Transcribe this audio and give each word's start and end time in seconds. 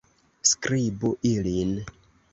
Skribu 0.51 1.13
ilin. 1.35 1.75